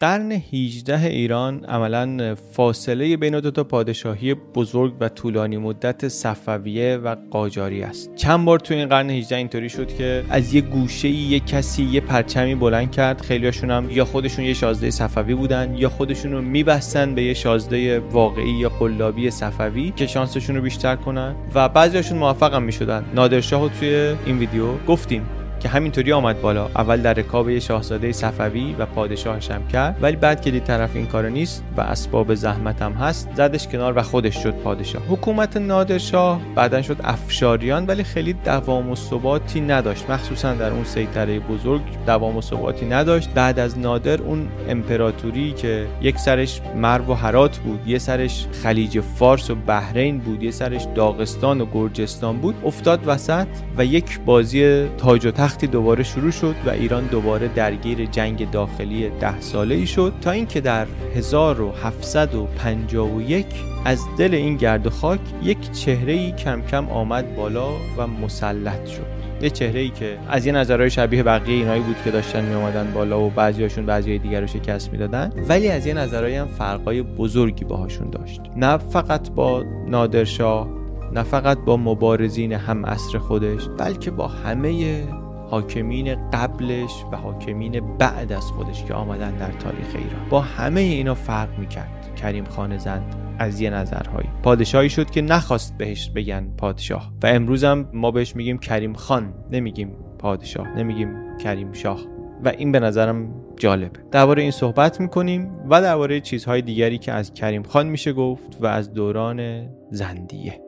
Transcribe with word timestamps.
قرن 0.00 0.32
18 0.32 1.06
ایران 1.06 1.64
عملا 1.64 2.34
فاصله 2.52 3.16
بین 3.16 3.40
دو 3.40 3.50
تا 3.50 3.64
پادشاهی 3.64 4.34
بزرگ 4.34 4.94
و 5.00 5.08
طولانی 5.08 5.56
مدت 5.56 6.08
صفویه 6.08 6.96
و 6.96 7.16
قاجاری 7.30 7.82
است. 7.82 8.14
چند 8.14 8.44
بار 8.44 8.58
تو 8.58 8.74
این 8.74 8.88
قرن 8.88 9.10
18 9.10 9.36
اینطوری 9.36 9.68
شد 9.68 9.94
که 9.94 10.24
از 10.30 10.54
یه 10.54 10.60
گوشه 10.60 11.08
یه 11.08 11.40
کسی 11.40 11.84
یه 11.84 12.00
پرچمی 12.00 12.54
بلند 12.54 12.92
کرد. 12.92 13.20
خیلیاشون 13.20 13.70
هم 13.70 13.90
یا 13.90 14.04
خودشون 14.04 14.44
یه 14.44 14.54
شازده 14.54 14.90
صفوی 14.90 15.34
بودن 15.34 15.74
یا 15.74 15.88
خودشون 15.88 16.32
رو 16.32 16.42
میبستن 16.42 17.14
به 17.14 17.22
یه 17.22 17.34
شازده 17.34 17.98
واقعی 17.98 18.52
یا 18.52 18.68
قلابی 18.68 19.30
صفوی 19.30 19.92
که 19.96 20.06
شانسشون 20.06 20.56
رو 20.56 20.62
بیشتر 20.62 20.96
کنن. 20.96 21.34
و 21.54 21.68
بعضیاشون 21.68 22.18
موفق 22.18 22.54
هم 22.54 22.62
می‌شدن. 22.62 23.04
نادرشاه 23.14 23.62
رو 23.62 23.68
توی 23.68 24.14
این 24.26 24.38
ویدیو 24.38 24.76
گفتیم. 24.88 25.37
که 25.60 25.68
همینطوری 25.68 26.12
آمد 26.12 26.40
بالا. 26.40 26.64
اول 26.64 27.02
در 27.02 27.14
رکاب 27.14 27.58
شاهزاده 27.58 28.12
صفوی 28.12 28.74
و 28.78 28.86
پادشاهش 28.86 29.50
هم 29.50 29.66
کرد 29.66 29.98
ولی 30.02 30.16
بعد 30.16 30.40
که 30.40 30.50
دید 30.50 30.64
طرف 30.64 30.96
این 30.96 31.06
کار 31.06 31.28
نیست 31.28 31.64
و 31.76 31.80
اسباب 31.80 32.34
زحمت 32.34 32.82
هم 32.82 32.92
هست 32.92 33.28
زدش 33.34 33.68
کنار 33.68 33.98
و 33.98 34.02
خودش 34.02 34.42
شد 34.42 34.54
پادشاه. 34.54 35.02
حکومت 35.08 35.56
نادرشاه 35.56 36.40
بعدا 36.54 36.82
شد 36.82 36.96
افشاریان 37.04 37.86
ولی 37.86 38.04
خیلی 38.04 38.32
دوام 38.32 38.90
و 38.90 38.96
ثباتی 38.96 39.60
نداشت. 39.60 40.10
مخصوصا 40.10 40.54
در 40.54 40.70
اون 40.70 40.84
سیطره 40.84 41.40
بزرگ 41.40 41.82
دوام 42.06 42.36
و 42.36 42.40
ثباتی 42.40 42.86
نداشت. 42.86 43.30
بعد 43.34 43.58
از 43.58 43.78
نادر 43.78 44.22
اون 44.22 44.48
امپراتوری 44.68 45.52
که 45.52 45.86
یک 46.02 46.18
سرش 46.18 46.60
مرو 46.76 47.04
و 47.04 47.14
هرات 47.14 47.58
بود 47.58 47.80
یه 47.86 47.98
سرش 47.98 48.46
خلیج 48.62 49.00
فارس 49.00 49.50
و 49.50 49.54
بحرین 49.54 50.18
بود 50.18 50.42
یه 50.42 50.50
سرش 50.50 50.86
داغستان 50.94 51.60
و 51.60 51.66
گرجستان 51.74 52.36
بود 52.38 52.54
افتاد 52.64 53.00
وسط 53.06 53.46
و 53.78 53.84
یک 53.84 54.20
بازی 54.20 54.86
تاج 54.98 55.26
و 55.26 55.30
تختی 55.48 55.66
دوباره 55.66 56.02
شروع 56.02 56.30
شد 56.30 56.54
و 56.66 56.70
ایران 56.70 57.06
دوباره 57.06 57.48
درگیر 57.48 58.06
جنگ 58.06 58.50
داخلی 58.50 59.10
ده 59.20 59.40
ساله 59.40 59.74
ای 59.74 59.86
شد 59.86 60.12
تا 60.20 60.30
اینکه 60.30 60.60
در 60.60 60.86
1751 61.16 63.46
از 63.84 64.00
دل 64.18 64.34
این 64.34 64.56
گرد 64.56 64.86
و 64.86 64.90
خاک 64.90 65.20
یک 65.42 65.72
چهره 65.72 66.12
ای 66.12 66.32
کم 66.32 66.62
کم 66.62 66.88
آمد 66.88 67.36
بالا 67.36 67.68
و 67.98 68.06
مسلط 68.06 68.86
شد. 68.86 69.06
یه 69.42 69.50
چهره 69.50 69.80
ای 69.80 69.88
که 69.88 70.18
از 70.28 70.46
یه 70.46 70.52
نظرهای 70.52 70.90
شبیه 70.90 71.22
بقیه 71.22 71.54
اینایی 71.54 71.82
بود 71.82 71.96
که 72.04 72.10
داشتن 72.10 72.44
می 72.44 72.54
اومدن 72.54 72.92
بالا 72.94 73.20
و 73.20 73.30
بعضیاشون 73.30 73.86
بعضی 73.86 74.18
دیگر 74.18 74.40
رو 74.40 74.46
شکست 74.46 74.92
می‌دادن 74.92 75.32
ولی 75.48 75.68
از 75.68 75.86
یه 75.86 75.94
نظرهای 75.94 76.36
هم 76.36 76.46
فرقای 76.46 77.02
بزرگی 77.02 77.64
باهاشون 77.64 78.10
داشت. 78.10 78.40
نه 78.56 78.76
فقط 78.76 79.30
با 79.30 79.64
نادرشاه 79.86 80.68
نه 81.12 81.22
فقط 81.22 81.58
با 81.58 81.76
مبارزین 81.76 82.52
هم 82.52 82.86
عصر 82.86 83.18
خودش 83.18 83.68
بلکه 83.78 84.10
با 84.10 84.28
همه 84.28 85.02
حاکمین 85.50 86.30
قبلش 86.30 87.04
و 87.12 87.16
حاکمین 87.16 87.96
بعد 87.98 88.32
از 88.32 88.44
خودش 88.44 88.84
که 88.84 88.94
آمدن 88.94 89.36
در 89.36 89.52
تاریخ 89.52 89.86
ایران. 89.94 90.28
با 90.30 90.40
همه 90.40 90.80
اینا 90.80 91.14
فرق 91.14 91.58
می‌کرد. 91.58 92.14
کریم 92.16 92.44
خان 92.44 92.78
زند 92.78 93.14
از 93.38 93.60
یه 93.60 93.70
نظرهایی. 93.70 94.28
پادشاهی 94.42 94.90
شد 94.90 95.10
که 95.10 95.22
نخواست 95.22 95.78
بهش 95.78 96.10
بگن 96.10 96.48
پادشاه. 96.58 97.12
و 97.22 97.26
امروز 97.26 97.64
هم 97.64 97.88
ما 97.92 98.10
بهش 98.10 98.36
میگیم 98.36 98.58
کریم 98.58 98.94
خان. 98.94 99.34
نمیگیم 99.50 99.92
پادشاه. 100.18 100.68
نمیگیم 100.78 101.36
کریم 101.38 101.72
شاه. 101.72 102.00
و 102.44 102.48
این 102.48 102.72
به 102.72 102.80
نظرم 102.80 103.34
جالبه. 103.56 104.00
درباره 104.10 104.42
این 104.42 104.50
صحبت 104.50 105.00
می‌کنیم 105.00 105.52
و 105.70 105.82
درباره 105.82 106.20
چیزهای 106.20 106.62
دیگری 106.62 106.98
که 106.98 107.12
از 107.12 107.34
کریم 107.34 107.62
خان 107.62 107.86
میشه 107.86 108.12
گفت 108.12 108.56
و 108.60 108.66
از 108.66 108.92
دوران 108.92 109.68
زندیه. 109.90 110.67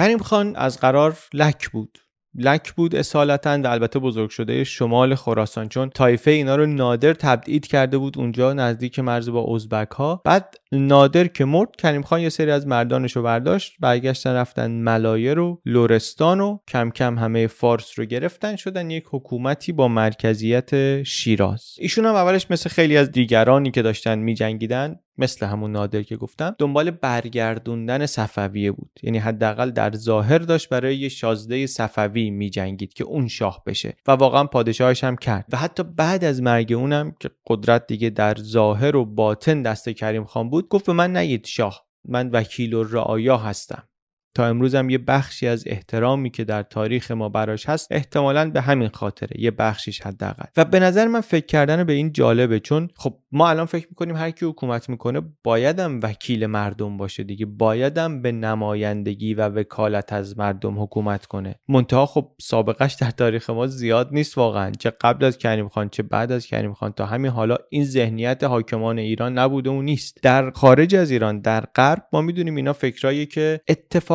کریم 0.00 0.18
خان 0.18 0.56
از 0.56 0.80
قرار 0.80 1.16
لک 1.34 1.70
بود. 1.70 1.98
لک 2.34 2.72
بود 2.72 2.96
اصالتا 2.96 3.60
و 3.64 3.66
البته 3.66 3.98
بزرگ 3.98 4.30
شده 4.30 4.64
شمال 4.64 5.14
خراسان 5.14 5.68
چون 5.68 5.90
تایفه 5.90 6.30
اینا 6.30 6.56
رو 6.56 6.66
نادر 6.66 7.14
تبعید 7.14 7.66
کرده 7.66 7.98
بود 7.98 8.18
اونجا 8.18 8.52
نزدیک 8.52 8.98
مرز 8.98 9.28
با 9.28 9.54
ازبک 9.54 9.90
ها 9.90 10.22
بعد 10.24 10.54
نادر 10.72 11.26
که 11.26 11.44
مرد 11.44 11.76
کریم 11.76 12.02
خان 12.02 12.20
یه 12.20 12.28
سری 12.28 12.50
از 12.50 12.66
مردانش 12.66 13.16
رو 13.16 13.22
برداشت 13.22 13.76
برگشتن 13.80 14.34
رفتن 14.34 14.70
ملایر 14.70 15.34
رو 15.34 15.60
لورستان 15.66 16.40
و 16.40 16.58
کم 16.68 16.90
کم 16.90 17.18
همه 17.18 17.46
فارس 17.46 17.98
رو 17.98 18.04
گرفتن 18.04 18.56
شدن 18.56 18.90
یک 18.90 19.04
حکومتی 19.10 19.72
با 19.72 19.88
مرکزیت 19.88 21.02
شیراز. 21.02 21.74
ایشون 21.78 22.06
هم 22.06 22.14
اولش 22.14 22.46
مثل 22.50 22.70
خیلی 22.70 22.96
از 22.96 23.10
دیگرانی 23.10 23.70
که 23.70 23.82
داشتن 23.82 24.18
میجنگیدن 24.18 24.96
مثل 25.20 25.46
همون 25.46 25.72
نادر 25.72 26.02
که 26.02 26.16
گفتم 26.16 26.56
دنبال 26.58 26.90
برگردوندن 26.90 28.06
صفویه 28.06 28.72
بود. 28.72 28.90
یعنی 29.02 29.18
حداقل 29.18 29.70
در 29.70 29.92
ظاهر 29.92 30.38
داشت 30.38 30.68
برای 30.68 30.96
یه 30.96 31.08
شازده 31.08 31.66
صفوی 31.66 32.30
میجنگید 32.30 32.92
که 32.92 33.04
اون 33.04 33.28
شاه 33.28 33.62
بشه. 33.66 33.96
و 34.06 34.12
واقعا 34.12 34.44
پادشاهش 34.44 35.04
هم 35.04 35.16
کرد. 35.16 35.44
و 35.52 35.56
حتی 35.56 35.82
بعد 35.82 36.24
از 36.24 36.42
مرگ 36.42 36.72
اونم 36.72 37.14
که 37.20 37.30
قدرت 37.46 37.86
دیگه 37.86 38.10
در 38.10 38.34
ظاهر 38.34 38.96
و 38.96 39.04
باطن 39.04 39.62
دست 39.62 39.88
کریم 39.88 40.24
خان 40.24 40.50
بود 40.50 40.59
گفت 40.68 40.86
به 40.86 40.92
من 40.92 41.16
نگید 41.16 41.46
شاه 41.46 41.86
من 42.04 42.30
وکیل 42.30 42.74
و 42.74 42.84
رعایا 42.84 43.36
هستم. 43.36 43.89
تا 44.34 44.46
امروز 44.46 44.74
هم 44.74 44.90
یه 44.90 44.98
بخشی 44.98 45.46
از 45.46 45.64
احترامی 45.66 46.30
که 46.30 46.44
در 46.44 46.62
تاریخ 46.62 47.10
ما 47.10 47.28
براش 47.28 47.68
هست 47.68 47.88
احتمالا 47.90 48.50
به 48.50 48.60
همین 48.60 48.88
خاطره 48.88 49.40
یه 49.40 49.50
بخشیش 49.50 50.02
حداقل. 50.02 50.44
و 50.56 50.64
به 50.64 50.80
نظر 50.80 51.06
من 51.06 51.20
فکر 51.20 51.46
کردن 51.46 51.84
به 51.84 51.92
این 51.92 52.12
جالبه 52.12 52.60
چون 52.60 52.88
خب 52.96 53.18
ما 53.32 53.48
الان 53.48 53.66
فکر 53.66 53.86
می‌کنیم 53.90 54.16
هر 54.16 54.30
کی 54.30 54.46
حکومت 54.46 54.88
می‌کنه 54.88 55.22
بایدم 55.44 56.00
وکیل 56.02 56.46
مردم 56.46 56.96
باشه 56.96 57.22
دیگه 57.22 57.46
بایدم 57.46 58.22
به 58.22 58.32
نمایندگی 58.32 59.34
و 59.34 59.48
وکالت 59.48 60.12
از 60.12 60.38
مردم 60.38 60.82
حکومت 60.82 61.26
کنه. 61.26 61.54
منتها 61.68 62.06
خب 62.06 62.32
سابقش 62.40 62.94
در 62.94 63.10
تاریخ 63.10 63.50
ما 63.50 63.66
زیاد 63.66 64.08
نیست 64.12 64.38
واقعا. 64.38 64.70
چه 64.70 64.90
قبل 64.90 65.24
از 65.24 65.38
کریم 65.38 65.68
خان 65.68 65.88
چه 65.88 66.02
بعد 66.02 66.32
از 66.32 66.46
کریم 66.46 66.72
خان 66.72 66.92
تا 66.92 67.06
همین 67.06 67.30
حالا 67.30 67.56
این 67.70 67.84
ذهنیت 67.84 68.44
حاکمان 68.44 68.98
ایران 68.98 69.38
نبوده 69.38 69.70
و 69.70 69.82
نیست. 69.82 70.18
در 70.22 70.50
خارج 70.50 70.94
از 70.94 71.10
ایران 71.10 71.40
در 71.40 71.64
غرب 71.74 72.06
ما 72.12 72.20
می‌دونیم 72.20 72.56
اینا 72.56 72.72
فکرایی 72.72 73.26
که 73.26 73.60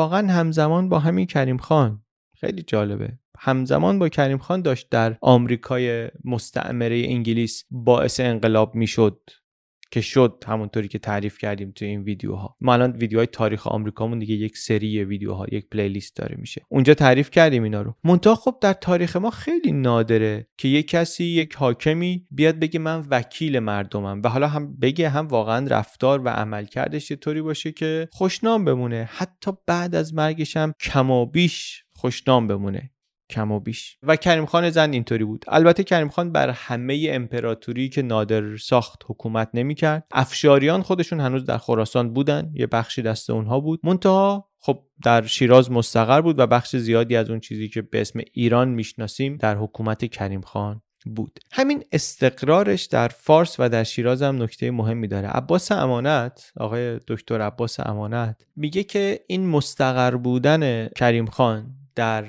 اتفاقا 0.05 0.27
همزمان 0.33 0.89
با 0.89 0.99
همین 0.99 1.25
کریم 1.25 1.57
خان. 1.57 2.03
خیلی 2.37 2.61
جالبه. 2.61 3.19
همزمان 3.39 3.99
با 3.99 4.09
کریم 4.09 4.37
خان 4.37 4.61
داشت 4.61 4.89
در 4.89 5.17
آمریکای 5.21 6.09
مستعمره 6.23 7.03
انگلیس 7.05 7.63
باعث 7.71 8.19
انقلاب 8.19 8.75
می‌شد. 8.75 9.19
که 9.91 10.01
شد 10.01 10.43
همونطوری 10.47 10.87
که 10.87 10.99
تعریف 10.99 11.37
کردیم 11.37 11.71
تو 11.71 11.85
این 11.85 12.01
ویدیوها. 12.01 12.55
ما 12.61 12.73
الان 12.73 12.91
ویدیوهای 12.91 13.27
تاریخ 13.27 13.67
آمریکامون 13.67 14.19
دیگه 14.19 14.35
یک 14.35 14.57
سری 14.57 15.03
ویدیوها 15.03 15.45
یک 15.51 15.69
پلیلیست 15.69 16.15
داره 16.15 16.35
میشه. 16.39 16.61
اونجا 16.69 16.93
تعریف 16.93 17.29
کردیم 17.29 17.63
اینا 17.63 17.81
رو. 17.81 17.95
منتها 18.03 18.35
خب 18.35 18.57
در 18.61 18.73
تاریخ 18.73 19.15
ما 19.15 19.29
خیلی 19.29 19.71
نادره 19.71 20.47
که 20.57 20.67
یک 20.67 20.87
کسی 20.87 21.23
یک 21.23 21.55
حاکمی 21.55 22.27
بیاد 22.31 22.59
بگه 22.59 22.79
من 22.79 23.05
وکیل 23.09 23.59
مردمم 23.59 24.21
و 24.23 24.29
حالا 24.29 24.47
هم 24.47 24.75
بگه 24.75 25.09
هم 25.09 25.27
واقعا 25.27 25.67
رفتار 25.67 26.21
و 26.25 26.29
عملکردش 26.29 27.11
طوری 27.11 27.41
باشه 27.41 27.71
که 27.71 28.09
خوشنام 28.11 28.65
بمونه. 28.65 29.09
حتی 29.11 29.51
بعد 29.67 29.95
از 29.95 30.13
مرگش 30.13 30.57
هم 30.57 30.73
کم 30.79 31.11
و 31.11 31.25
بیش 31.25 31.83
خوشنام 31.95 32.47
بمونه. 32.47 32.91
کم 33.29 33.51
و 33.51 33.59
بیش. 33.59 33.97
و 34.03 34.15
کریم 34.15 34.45
خان 34.45 34.69
زند 34.69 34.93
اینطوری 34.93 35.23
بود. 35.23 35.45
البته 35.47 35.83
کریم 35.83 36.09
خان 36.09 36.31
بر 36.31 36.49
همه 36.49 37.07
امپراتوری 37.11 37.89
که 37.89 38.01
نادر 38.01 38.57
ساخت 38.57 39.03
حکومت 39.07 39.49
نمی‌کرد. 39.53 40.07
افشاریان 40.11 40.81
خودشون 40.81 41.19
هنوز 41.19 41.45
در 41.45 41.57
خراسان 41.57 42.13
بودن. 42.13 42.51
یه 42.53 42.67
بخشی 42.67 43.01
دست 43.01 43.29
اونها 43.29 43.59
بود. 43.59 43.79
منتها 43.83 44.49
خب 44.59 44.83
در 45.03 45.25
شیراز 45.25 45.71
مستقر 45.71 46.21
بود 46.21 46.39
و 46.39 46.47
بخش 46.47 46.75
زیادی 46.75 47.15
از 47.15 47.29
اون 47.29 47.39
چیزی 47.39 47.69
که 47.69 47.81
به 47.81 48.01
اسم 48.01 48.19
ایران 48.33 48.69
می‌شناسیم 48.69 49.37
در 49.37 49.55
حکومت 49.55 50.05
کریم 50.05 50.41
خان 50.41 50.81
بود. 51.15 51.39
همین 51.51 51.83
استقرارش 51.91 52.83
در 52.83 53.07
فارس 53.07 53.55
و 53.59 53.69
در 53.69 53.83
شیراز 53.83 54.21
هم 54.21 54.43
نکته 54.43 54.71
مهمی 54.71 55.07
داره. 55.07 55.27
عباس 55.27 55.71
امانت 55.71 56.51
آقای 56.57 56.99
دکتر 57.07 57.41
عباس 57.41 57.79
امانت 57.79 58.45
میگه 58.55 58.83
که 58.83 59.19
این 59.27 59.47
مستقر 59.47 60.15
بودن 60.15 60.87
کریم 60.87 61.25
خان 61.25 61.75
در 61.95 62.25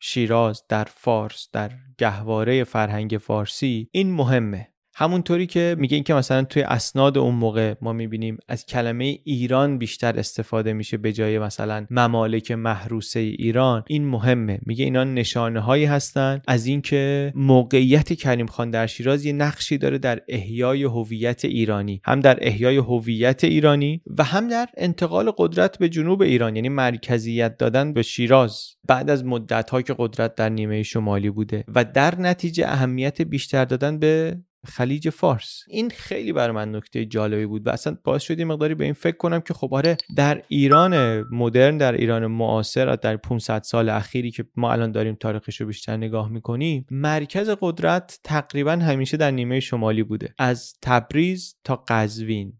شیراز 0.00 0.62
در 0.68 0.84
فارس 0.84 1.48
در 1.52 1.72
گهواره 1.98 2.64
فرهنگ 2.64 3.18
فارسی 3.18 3.88
این 3.92 4.12
مهمه. 4.12 4.72
همونطوری 4.98 5.46
که 5.46 5.76
میگه 5.78 5.94
اینکه 5.94 6.14
مثلا 6.14 6.44
توی 6.44 6.62
اسناد 6.62 7.18
اون 7.18 7.34
موقع 7.34 7.74
ما 7.80 7.92
می‌بینیم 7.92 8.38
از 8.48 8.66
کلمه 8.66 9.18
ایران 9.24 9.78
بیشتر 9.78 10.18
استفاده 10.18 10.72
میشه 10.72 10.96
به 10.96 11.12
جای 11.12 11.38
مثلا 11.38 11.86
ممالک 11.90 12.50
محروسه 12.52 13.20
ایران 13.20 13.84
این 13.86 14.08
مهمه. 14.08 14.60
میگه 14.66 14.84
اینا 14.84 15.04
نشانه 15.04 15.60
هایی 15.60 15.84
هستن. 15.84 16.42
از 16.48 16.66
اینکه 16.66 17.32
موقعیت 17.34 18.12
کریم 18.12 18.46
خان 18.46 18.70
در 18.70 18.86
شیراز 18.86 19.24
یه 19.24 19.32
نقشی 19.32 19.78
داره 19.78 19.98
در 19.98 20.20
احیای 20.28 20.84
هویت 20.84 21.44
ایرانی. 21.44 22.00
هم 22.04 22.20
در 22.20 22.38
احیای 22.40 22.76
هویت 22.76 23.44
ایرانی 23.44 24.02
و 24.18 24.24
هم 24.24 24.48
در 24.48 24.68
انتقال 24.76 25.32
قدرت 25.38 25.78
به 25.78 25.88
جنوب 25.88 26.22
ایران 26.22 26.56
یعنی 26.56 26.68
مرکزیت 26.68 27.56
دادن 27.56 27.92
به 27.92 28.02
شیراز. 28.02 28.60
بعد 28.88 29.10
از 29.10 29.24
مدت 29.24 29.86
که 29.86 29.94
قدرت 29.98 30.34
در 30.34 30.48
نیمه 30.48 30.82
شمالی 30.82 31.30
بوده 31.30 31.64
و 31.74 31.84
در 31.84 32.20
نتیجه 32.20 32.66
اهمیت 32.68 33.22
بیشتر 33.22 33.64
دادن 33.64 33.98
به 33.98 34.36
خلیج 34.66 35.10
فارس. 35.10 35.62
این 35.68 35.90
خیلی 35.90 36.32
بر 36.32 36.50
من 36.50 36.74
نکته 36.74 37.04
جالبی 37.04 37.46
بود 37.46 37.66
و 37.66 37.70
اصلا 37.70 37.96
باعث 38.04 38.22
شد 38.22 38.40
مقداری 38.40 38.74
به 38.74 38.84
این 38.84 38.92
فکر 38.92 39.16
کنم 39.16 39.40
که 39.40 39.54
خب 39.54 39.74
آره 39.74 39.96
در 40.16 40.42
ایران 40.48 41.20
مدرن 41.34 41.78
در 41.78 41.92
ایران 41.92 42.26
معاصر 42.26 42.96
در 42.96 43.16
500 43.16 43.62
سال 43.62 43.88
اخیری 43.88 44.30
که 44.30 44.44
ما 44.56 44.72
الان 44.72 44.92
داریم 44.92 45.14
تاریخش 45.14 45.60
رو 45.60 45.66
بیشتر 45.66 45.96
نگاه 45.96 46.28
می‌کنیم 46.28 46.86
مرکز 46.90 47.50
قدرت 47.60 48.20
تقریبا 48.24 48.72
همیشه 48.72 49.16
در 49.16 49.30
نیمه 49.30 49.60
شمالی 49.60 50.02
بوده. 50.02 50.34
از 50.38 50.74
تبریز 50.82 51.56
تا 51.64 51.84
قزوین 51.88 52.52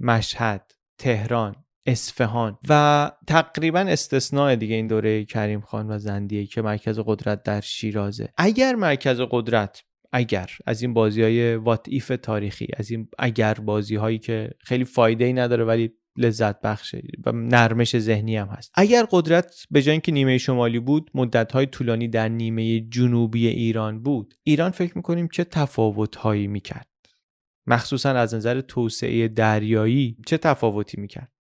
مشهد 0.00 0.72
تهران 0.98 1.54
اصفهان 1.86 2.58
و 2.68 3.10
تقریبا 3.26 3.80
استثناء 3.80 4.54
دیگه 4.54 4.74
این 4.74 4.86
دوره 4.86 5.24
کریم 5.24 5.60
خان 5.60 5.90
و 5.90 5.98
زندیه 5.98 6.46
که 6.46 6.62
مرکز 6.62 7.00
قدرت 7.06 7.42
در 7.42 7.60
شیرازه. 7.60 8.28
اگر 8.36 8.74
مرکز 8.74 9.20
قدرت 9.30 9.82
اگر 10.16 10.50
از 10.66 10.82
این 10.82 10.94
بازی 10.94 11.22
های 11.22 11.56
وات 11.56 11.86
ایف 11.88 12.12
تاریخی 12.22 12.68
از 12.76 12.90
این 12.90 13.08
اگر 13.18 13.54
بازی 13.54 13.96
هایی 13.96 14.18
که 14.18 14.50
خیلی 14.60 14.84
فایده 14.84 15.24
ای 15.24 15.32
نداره 15.32 15.64
ولی 15.64 15.90
لذت 16.16 16.60
بخشه 16.60 17.02
و 17.26 17.32
نرمش 17.32 17.98
ذهنی 17.98 18.36
هم 18.36 18.48
هست. 18.48 18.70
اگر 18.74 19.06
قدرت 19.10 19.66
به 19.70 19.82
جای 19.82 19.92
اینکه 19.92 20.12
نیمه 20.12 20.38
شمالی 20.38 20.78
بود 20.78 21.10
مدت 21.14 21.64
طولانی 21.70 22.08
در 22.08 22.28
نیمه 22.28 22.80
جنوبی 22.80 23.46
ایران 23.46 24.02
بود. 24.02 24.34
ایران 24.42 24.70
فکر 24.70 24.96
می‌کنیم 24.96 25.28
چه 25.32 25.44
تفاوت 25.44 26.16
هایی 26.16 26.46
می‌کرد؟ 26.46 26.88
مخصوصا 27.66 28.10
از 28.10 28.34
نظر 28.34 28.60
توسعه 28.60 29.28
دریایی 29.28 30.16
چه 30.26 30.38
تفاوتی 30.38 31.00
می‌کرد؟ 31.00 31.33